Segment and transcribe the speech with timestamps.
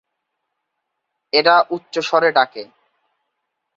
[1.33, 2.63] এরা উচ্চস্বরে ডাকে।